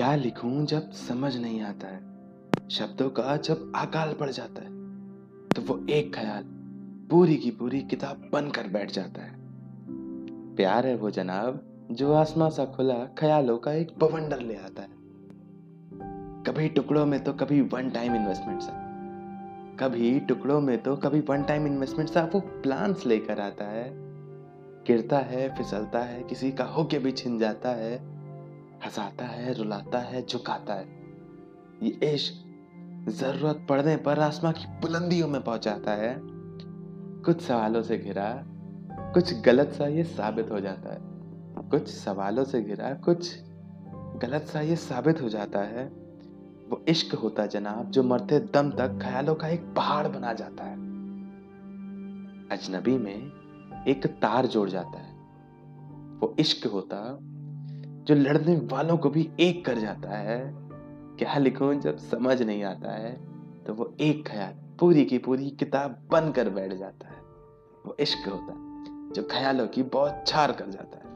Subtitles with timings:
[0.00, 2.00] क्या लिखूं जब समझ नहीं आता है?
[2.70, 4.68] शब्दों का जब अकाल पड़ जाता है
[5.50, 6.42] तो वो एक ख्याल
[7.10, 9.34] पूरी की पूरी किताब बनकर बैठ जाता है।
[10.56, 14.88] प्यार है वो जनाब, जो आसमां सा खुला ख्यालों का एक बवंडर ले आता है।
[16.42, 18.72] कभी टुकड़ों में तो कभी वन टाइम इन्वेस्टमेंट सा
[19.80, 23.92] कभी टुकड़ों में तो कभी वन टाइम इन्वेस्टमेंट सा वो प्लान्स लेकर आता है।
[24.86, 28.19] गिरता है, फिसलता है, किसी का होके भी छिन जाता है।
[28.84, 30.88] हंसाता है, रुलाता है, झुकाता है।
[31.82, 32.46] ये इश्क
[33.08, 36.16] ज़रूरत पड़ने पर आसमां की बुलंदियों में पहुंचाता है।
[37.22, 38.44] कुछ सवालों से घिरा,
[39.14, 40.98] कुछ गलत सा ये साबित हो जाता है।
[41.68, 43.38] कुछ सवालों से घिरा, कुछ
[43.94, 45.84] गलत सा ये साबित हो जाता है।
[46.70, 50.76] वो इश्क होता जनाब, जो मरते दम तक ख्यालों का एक पहाड़ बना जाता है।
[52.48, 53.30] अजनबी में
[53.88, 55.14] एक तार जोड़ जाता है।
[56.18, 57.18] वो इश्क होता
[58.00, 60.38] जो लड़ने वालों को भी एक कर जाता है,
[61.18, 63.12] क्या लिखूं, जब समझ नहीं आता है
[63.66, 67.18] तो वो एक ख्याल, पूरी की पूरी किताब बनकर बैठ जाता है।
[67.86, 71.09] वो इश्क होता है, जो ख्यालों की बहुत छार कर जाता है।